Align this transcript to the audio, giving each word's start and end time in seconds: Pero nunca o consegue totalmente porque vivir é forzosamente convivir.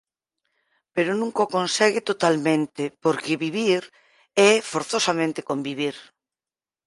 Pero 0.95 1.11
nunca 1.21 1.41
o 1.45 1.51
consegue 1.57 2.01
totalmente 2.11 2.83
porque 3.03 3.41
vivir 3.45 3.81
é 4.49 4.51
forzosamente 4.71 5.45
convivir. 5.49 5.95